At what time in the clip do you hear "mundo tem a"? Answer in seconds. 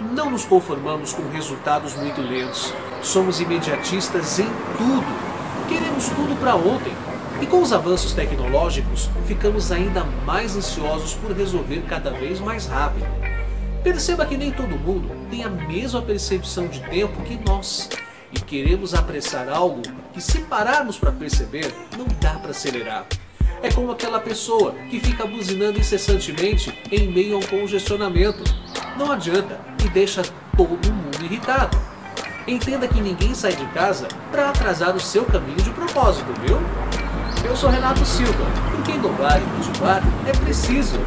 14.78-15.48